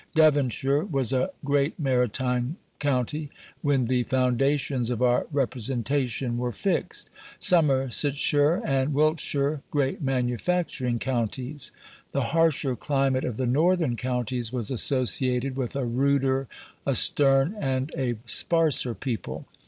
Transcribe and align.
Devonshire 0.15 0.83
was 0.83 1.13
a 1.13 1.29
great 1.45 1.79
maritime 1.79 2.57
county 2.79 3.29
when 3.61 3.85
the 3.85 4.01
foundations 4.05 4.89
of 4.89 4.99
our 4.99 5.27
representation 5.31 6.39
were 6.39 6.51
fixed; 6.51 7.11
Somersetshire 7.37 8.63
and 8.65 8.95
Wiltshire 8.95 9.61
great 9.69 10.01
manufacturing 10.01 10.97
counties. 10.97 11.71
The 12.13 12.29
harsher 12.33 12.75
climate 12.75 13.23
of 13.25 13.37
the 13.37 13.45
northern 13.45 13.95
counties 13.95 14.51
was 14.51 14.71
associated 14.71 15.55
with 15.55 15.75
a 15.75 15.85
ruder, 15.85 16.47
a 16.83 16.95
stern, 16.95 17.53
and 17.59 17.91
a 17.95 18.15
sparser 18.25 18.95
people. 18.95 19.45